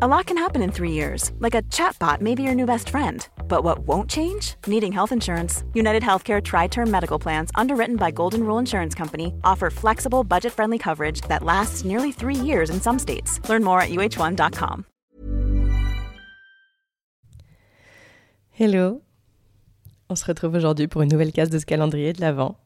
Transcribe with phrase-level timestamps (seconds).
[0.00, 2.88] A lot can happen in three years, like a chatbot may be your new best
[2.90, 3.26] friend.
[3.48, 4.54] But what won't change?
[4.68, 5.64] Needing health insurance.
[5.74, 10.52] United Healthcare Tri Term Medical Plans, underwritten by Golden Rule Insurance Company, offer flexible, budget
[10.52, 13.40] friendly coverage that lasts nearly three years in some states.
[13.48, 14.84] Learn more at uh1.com.
[18.52, 19.02] Hello
[20.10, 22.56] On se retrouve aujourd'hui pour une nouvelle case de ce calendrier de l'Avent.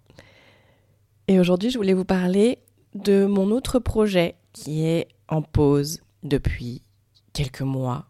[1.28, 2.58] Et aujourd'hui, je voulais vous parler
[2.94, 6.82] de mon autre projet qui est en pause depuis
[7.32, 8.06] quelques mois.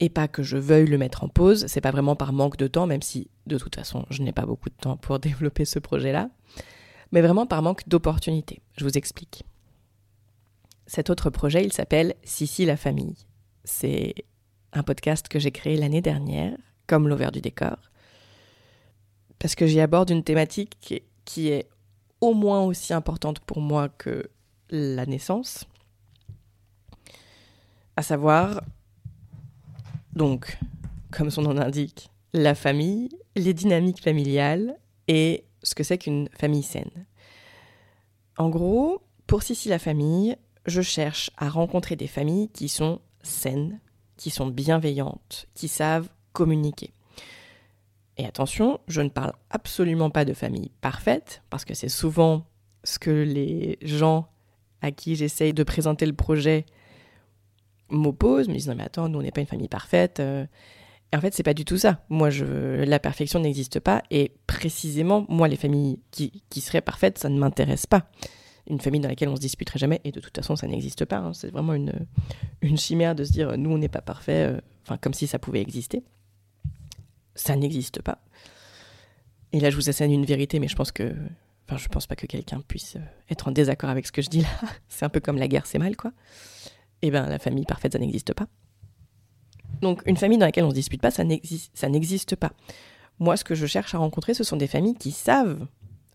[0.00, 2.66] Et pas que je veuille le mettre en pause, c'est pas vraiment par manque de
[2.66, 5.78] temps, même si de toute façon je n'ai pas beaucoup de temps pour développer ce
[5.78, 6.30] projet-là,
[7.12, 8.60] mais vraiment par manque d'opportunités.
[8.76, 9.44] Je vous explique.
[10.86, 13.16] Cet autre projet, il s'appelle Sissi la famille.
[13.64, 14.14] C'est
[14.72, 17.78] un podcast que j'ai créé l'année dernière, comme l'ouvert du décor,
[19.38, 21.68] parce que j'y aborde une thématique qui est
[22.20, 24.30] au moins aussi importante pour moi que
[24.70, 25.66] la naissance,
[27.96, 28.62] à savoir,
[30.14, 30.58] donc,
[31.10, 34.76] comme son nom l'indique, la famille, les dynamiques familiales
[35.08, 37.06] et ce que c'est qu'une famille saine.
[38.36, 43.80] En gros, pour Sissi la famille, je cherche à rencontrer des familles qui sont saines,
[44.16, 46.92] qui sont bienveillantes, qui savent communiquer.
[48.16, 52.46] Et attention, je ne parle absolument pas de famille parfaite, parce que c'est souvent
[52.84, 54.28] ce que les gens
[54.82, 56.66] à qui j'essaye de présenter le projet
[57.90, 60.20] m'opposent, me disent non mais attends, nous on n'est pas une famille parfaite.
[60.20, 60.46] euh.
[61.12, 62.02] Et en fait, c'est pas du tout ça.
[62.08, 62.44] Moi, je,
[62.82, 67.38] la perfection n'existe pas, et précisément, moi, les familles qui, qui seraient parfaites, ça ne
[67.38, 68.10] m'intéresse pas.
[68.68, 71.18] Une famille dans laquelle on se disputerait jamais, et de toute façon, ça n'existe pas.
[71.18, 71.32] hein.
[71.32, 71.92] C'est vraiment une,
[72.62, 75.38] une chimère de se dire nous on n'est pas parfait, euh, enfin comme si ça
[75.38, 76.02] pouvait exister.
[77.36, 78.18] Ça n'existe pas.
[79.52, 81.14] Et là, je vous assène une vérité, mais je pense que,
[81.68, 83.00] enfin, je pense pas que quelqu'un puisse euh,
[83.30, 84.48] être en désaccord avec ce que je dis là.
[84.88, 86.12] C'est un peu comme la guerre, c'est mal, quoi.
[87.06, 88.46] Eh ben, la famille parfaite, ça n'existe pas.
[89.82, 92.52] Donc, une famille dans laquelle on se dispute pas, ça n'existe, pas.
[93.18, 95.66] Moi, ce que je cherche à rencontrer, ce sont des familles qui savent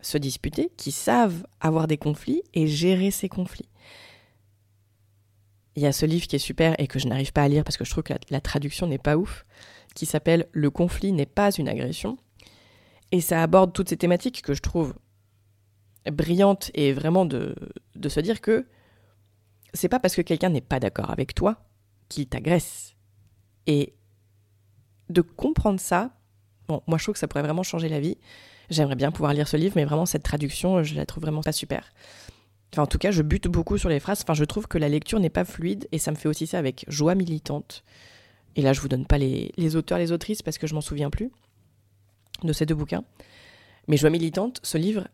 [0.01, 3.69] se disputer, qui savent avoir des conflits et gérer ces conflits.
[5.75, 7.63] Il y a ce livre qui est super et que je n'arrive pas à lire
[7.63, 9.45] parce que je trouve que la, traduction n'est pas ouf,
[9.93, 12.17] qui s'appelle Le conflit n'est pas une agression.
[13.11, 14.95] Et ça aborde toutes ces thématiques que je trouve
[16.11, 17.53] brillantes et vraiment de
[18.07, 18.65] se dire que
[19.73, 21.63] c'est pas parce que quelqu'un n'est pas d'accord avec toi
[22.07, 22.95] qu'il t'agresse.
[23.67, 23.93] Et
[25.09, 26.11] de comprendre ça,
[26.67, 28.17] bon, moi je trouve que ça pourrait vraiment changer la vie.
[28.69, 31.51] J'aimerais bien pouvoir lire ce livre, mais vraiment cette traduction, je la trouve vraiment pas
[31.51, 31.91] super.
[32.73, 34.21] Enfin, en tout cas, je bute beaucoup sur les phrases.
[34.21, 36.59] Enfin, je trouve que la lecture n'est pas fluide et ça me fait aussi ça
[36.59, 37.83] avec Joie militante.
[38.55, 40.81] Et là, je vous donne pas les, les auteurs, les autrices parce que je m'en
[40.81, 41.31] souviens plus
[42.43, 43.03] de ces deux bouquins.
[43.87, 45.07] Mais Joie militante, ce livre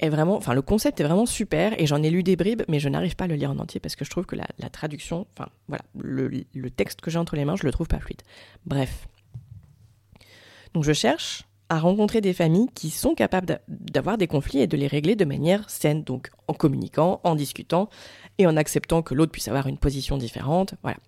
[0.00, 2.78] est vraiment, enfin, le concept est vraiment super et j'en ai lu des bribes, mais
[2.78, 5.26] je n'arrive pas à le lire en entier parce que je trouve que la, traduction,
[5.32, 8.22] enfin, voilà, le, le texte que j'ai entre les mains, je le trouve pas fluide.
[8.64, 9.08] Bref.
[10.74, 14.66] Donc, je cherche à rencontrer des familles qui sont capables d'a- d'avoir des conflits et
[14.66, 17.88] de les régler de manière saine, donc en communiquant, en discutant
[18.38, 20.98] et en acceptant que l'autre puisse avoir une position différente, voilà.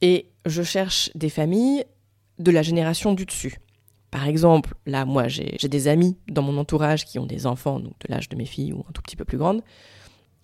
[0.00, 1.84] Et je cherche des familles
[2.38, 3.58] de la génération du dessus.
[4.14, 7.90] Par exemple, là, moi, j'ai des amis dans mon entourage qui ont des enfants, de
[8.08, 9.60] l'âge de mes filles ou un tout petit peu plus grandes,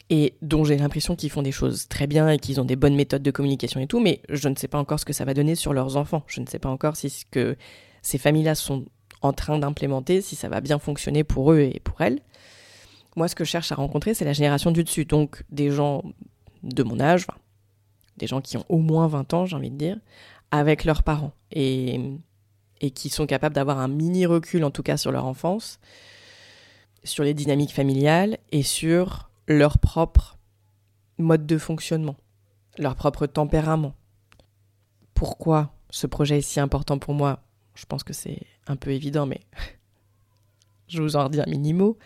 [0.08, 2.96] et dont j'ai l'impression qu'ils font des choses très bien et qu'ils ont des bonnes
[2.96, 5.34] méthodes de communication et tout, mais je ne sais pas encore ce que ça va
[5.34, 6.24] donner sur leurs enfants.
[6.26, 7.56] Je ne sais pas encore si ce que
[8.02, 8.86] ces familles-là sont
[9.22, 12.18] en train d'implémenter, si ça va bien fonctionner pour eux et pour elles.
[13.14, 16.02] Moi, ce que je cherche à rencontrer, c'est la génération du dessus, donc des gens
[16.64, 17.28] de mon âge,
[18.16, 20.00] des gens qui ont au moins 20 ans, j'ai envie de dire,
[20.50, 22.00] avec leurs parents, et,
[22.80, 25.78] et qui sont capables d'avoir un mini recul, en tout cas, sur leur enfance,
[27.04, 30.38] sur les dynamiques familiales et sur leur propre
[31.18, 32.16] mode de fonctionnement,
[32.78, 33.94] leur propre tempérament.
[35.14, 37.42] Pourquoi ce projet est si important pour moi?
[37.74, 39.40] Je pense que c'est un peu évident, mais
[40.88, 41.98] je vous en redis un mini-mot.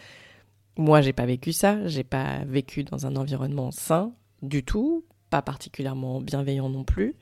[0.77, 4.12] Moi, j'ai pas vécu ça, j'ai pas vécu dans un environnement sain
[4.43, 7.15] du tout, pas particulièrement bienveillant non plus.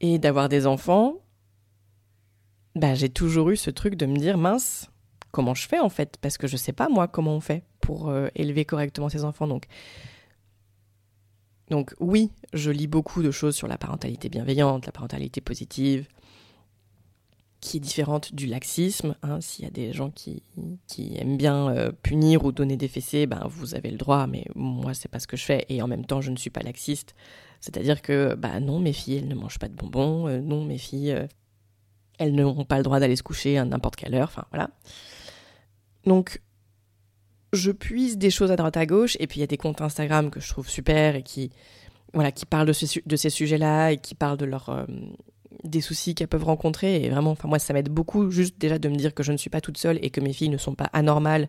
[0.00, 1.23] Et d'avoir des enfants,
[2.74, 4.90] bah, j'ai toujours eu ce truc de me dire mince,
[5.30, 6.16] comment je fais en fait?
[6.20, 9.46] Parce que je sais pas moi comment on fait pour euh, élever correctement ses enfants.
[9.46, 9.66] Donc,
[11.70, 16.08] donc oui, je lis beaucoup de choses sur la parentalité bienveillante, la parentalité positive,
[17.60, 19.16] qui est différente du laxisme.
[19.22, 19.40] Hein.
[19.40, 20.42] S'il y a des gens qui,
[20.86, 24.44] qui aiment bien euh, punir ou donner des fessées, ben, vous avez le droit, mais
[24.54, 25.64] moi, c'est pas ce que je fais.
[25.68, 27.14] Et en même temps, je ne suis pas laxiste.
[27.60, 30.28] C'est-à-dire que, bah non, mes filles, elles ne mangent pas de bonbons.
[30.28, 31.26] Euh, non, mes filles,
[32.18, 34.28] elles n'ont pas le droit d'aller se coucher à n'importe quelle heure.
[34.28, 34.70] Enfin, voilà.
[36.04, 36.40] Donc,
[37.52, 39.16] je puise des choses à droite à gauche.
[39.20, 41.50] Et puis, il y a des comptes Instagram que je trouve super et qui,
[42.12, 42.74] voilà, qui parlent de,
[43.06, 44.86] de ces sujets-là et qui parlent de leur
[45.62, 47.02] des soucis qu'elles peuvent rencontrer.
[47.02, 49.36] Et vraiment, enfin, moi, ça m'aide beaucoup juste déjà de me dire que je ne
[49.36, 51.48] suis pas toute seule et que mes filles ne sont pas anormales.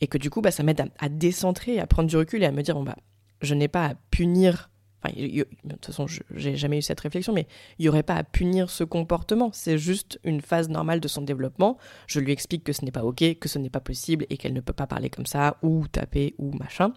[0.00, 2.52] Et que du coup, bah, ça m'aide à, décentrer, à prendre du recul et à
[2.52, 2.96] me dire, bon, bah,
[3.42, 4.70] je n'ai pas à punir.
[5.04, 7.46] De toute façon, j'ai jamais eu cette réflexion, mais
[7.78, 9.50] il n'y aurait pas à punir ce comportement.
[9.52, 11.78] C'est juste une phase normale de son développement.
[12.06, 14.52] Je lui explique que ce n'est pas OK, que ce n'est pas possible et qu'elle
[14.52, 16.92] ne peut pas parler comme ça, ou taper, ou machin.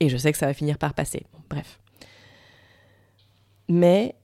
[0.00, 1.24] Et je sais que ça va finir par passer.
[1.48, 1.80] bref.
[3.68, 4.14] Mais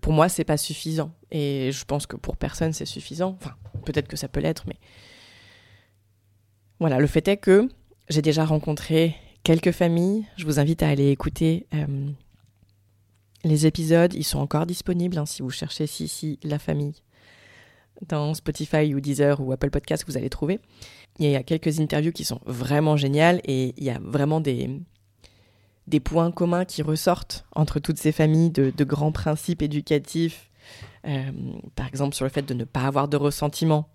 [0.00, 1.12] pour moi, c'est pas suffisant.
[1.30, 3.36] Et je pense que pour personne, c'est suffisant.
[3.40, 4.76] Enfin, peut-être que ça peut l'être, mais.
[6.78, 7.68] Voilà, le fait est que
[8.08, 10.26] j'ai déjà rencontré quelques familles.
[10.36, 12.10] Je vous invite à aller écouter euh,
[13.44, 14.14] les épisodes.
[14.14, 16.94] Ils sont encore disponibles hein, si vous cherchez si, si, la famille.
[18.08, 20.58] Dans Spotify ou Deezer ou Apple Podcast, vous allez trouver.
[21.18, 24.70] Il y a quelques interviews qui sont vraiment géniales et il y a vraiment des,
[25.86, 30.48] des points communs qui ressortent entre toutes ces familles de, grands principes éducatifs,
[31.06, 31.30] euh,
[31.74, 33.88] par exemple sur le fait de ne pas avoir de ressentiment,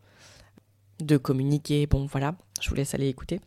[0.99, 3.39] de communiquer, bon voilà, je vous laisse aller écouter.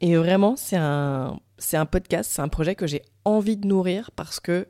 [0.00, 4.10] Et vraiment, c'est un, c'est un podcast, c'est un projet que j'ai envie de nourrir
[4.12, 4.68] parce que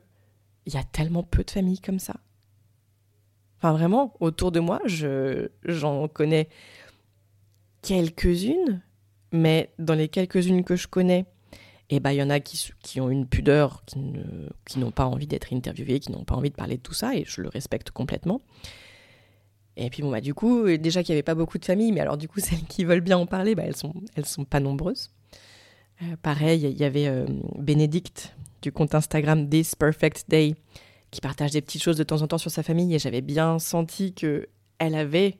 [0.65, 2.15] il y a tellement peu de familles comme ça.
[3.57, 6.47] Enfin vraiment, autour de moi, je, j'en connais
[7.81, 8.81] quelques-unes,
[9.31, 11.25] mais dans les quelques-unes que je connais,
[11.89, 14.91] et bah il y en a qui, qui ont une pudeur, qui, ne, qui n'ont
[14.91, 17.41] pas envie d'être interviewés, qui n'ont pas envie de parler de tout ça, et je
[17.41, 18.41] le respecte complètement.
[19.75, 22.01] Et puis bon bah du coup, déjà qu'il n'y avait pas beaucoup de familles, mais
[22.01, 24.59] alors du coup celles qui veulent bien en parler, bah, elles sont elles sont pas
[24.59, 25.11] nombreuses.
[26.01, 27.25] Euh, pareil, il y avait euh,
[27.57, 30.55] Bénédicte du compte Instagram This Perfect Day
[31.11, 33.57] qui partage des petites choses de temps en temps sur sa famille, et j'avais bien
[33.57, 34.47] senti que
[34.77, 35.39] elle avait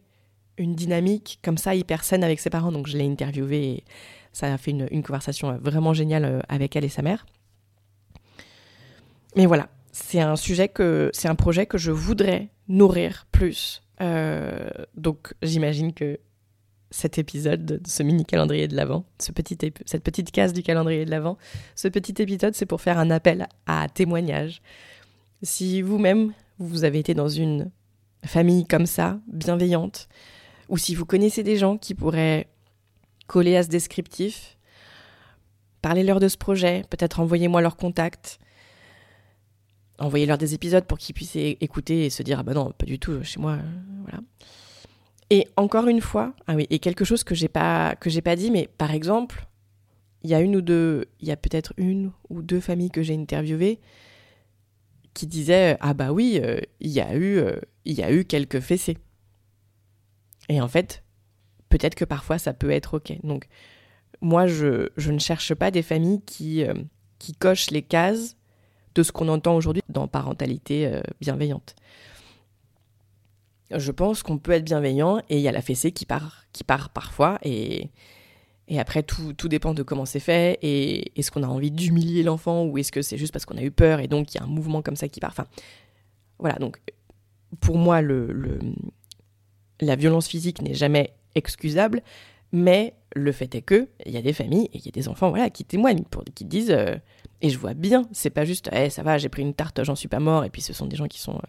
[0.57, 3.69] une dynamique comme ça hyper saine avec ses parents, donc je l'ai interviewée.
[3.69, 3.83] Et,
[4.31, 7.25] ça a fait une, conversation euh, vraiment géniale avec elle et sa mère.
[9.35, 13.81] Mais voilà, c'est un sujet que, c'est un projet que je voudrais nourrir plus.
[14.95, 16.19] Donc j'imagine que
[16.91, 21.05] cet épisode, de ce mini calendrier de l'Avent, ce petit, cette petite case du calendrier
[21.05, 21.37] de l'Avent,
[21.75, 24.61] ce petit épisode, c'est pour faire un appel à témoignage.
[25.43, 27.71] Si vous-même, vous avez été dans une
[28.25, 30.09] famille comme ça, bienveillante,
[30.67, 32.47] ou si vous connaissez des gens qui pourraient
[33.29, 34.57] coller à ce descriptif.
[35.81, 38.39] Parlez-leur de ce projet, peut-être envoyez-moi leur contact.
[39.99, 42.99] Envoyez-leur des épisodes pour qu'ils puissent écouter et se dire Ah bah non, pas du
[42.99, 43.61] tout, chez moi, euh,
[44.01, 44.19] voilà.
[45.29, 48.35] Et encore une fois, ah oui, et quelque chose que j'ai pas que j'ai pas
[48.35, 49.47] dit, mais par exemple,
[50.23, 53.03] il y a une ou deux, il y a peut-être une ou deux familles que
[53.03, 53.79] j'ai interviewées
[55.13, 58.25] qui disaient ah bah oui, euh, il y a eu euh, il y a eu
[58.25, 58.97] quelques fessées.
[60.49, 61.03] Et en fait,
[61.69, 63.13] peut-être que parfois ça peut être OK.
[63.23, 63.47] Donc,
[64.21, 66.73] moi, je, ne cherche pas des familles qui, euh,
[67.19, 68.35] qui cochent les cases
[68.95, 71.75] de ce qu'on entend aujourd'hui dans parentalité euh, bienveillante.
[73.71, 76.63] Je pense qu'on peut être bienveillant et il y a la fessée qui part, qui
[76.63, 77.89] part parfois et,
[78.67, 82.23] et après tout, tout dépend de comment c'est fait et est-ce qu'on a envie d'humilier
[82.23, 84.41] l'enfant ou est-ce que c'est juste parce qu'on a eu peur et donc il y
[84.41, 85.31] a un mouvement comme ça qui part.
[85.31, 85.45] Enfin,
[86.39, 86.79] voilà, donc
[87.59, 88.59] pour moi, le, le
[89.81, 92.01] la violence physique n'est jamais excusable,
[92.51, 95.07] mais le fait est que il y a des familles et il y a des
[95.07, 96.95] enfants voilà qui témoignent pour qui disent euh,
[97.41, 99.95] et je vois bien c'est pas juste eh, ça va j'ai pris une tarte j'en
[99.95, 101.47] suis pas mort et puis ce sont des gens qui sont euh,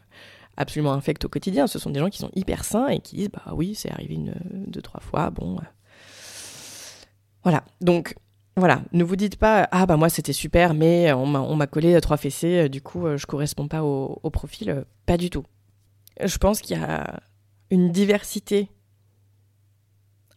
[0.57, 3.30] absolument infects au quotidien ce sont des gens qui sont hyper sains et qui disent
[3.30, 4.35] bah oui c'est arrivé une
[4.66, 5.62] deux trois fois bon euh.
[7.42, 8.14] voilà donc
[8.57, 12.16] voilà ne vous dites pas ah bah moi c'était super mais on m'a collé trois
[12.16, 15.45] fessées du coup je correspond pas au, au profil pas du tout
[16.23, 17.21] je pense qu'il y a
[17.71, 18.69] une diversité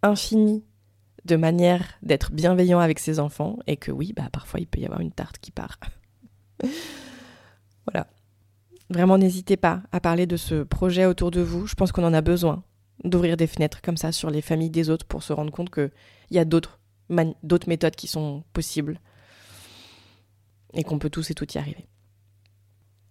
[0.02, 0.64] infinie
[1.26, 4.86] de manière d'être bienveillant avec ses enfants et que oui, bah parfois il peut y
[4.86, 5.80] avoir une tarte qui part.
[7.88, 8.08] voilà.
[8.90, 11.66] Vraiment, n'hésitez pas à parler de ce projet autour de vous.
[11.68, 12.64] Je pense qu'on en a besoin
[13.04, 15.92] d'ouvrir des fenêtres comme ça sur les familles des autres pour se rendre compte qu'il
[16.32, 19.00] y a d'autres méthodes qui sont possibles
[20.74, 21.88] et qu'on peut tous et toutes y arriver.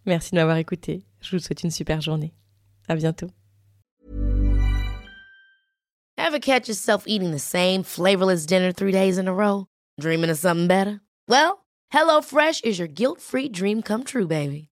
[0.07, 1.05] Merci de m'avoir écouté.
[1.21, 2.33] Je vous souhaite une super journée.
[2.89, 3.29] À bientôt.
[6.17, 9.67] Ever catch yourself eating the same flavorless dinner three days in a row?
[10.01, 11.01] Dreaming of something better?
[11.29, 14.69] Well, HelloFresh is your guilt-free dream come true, baby.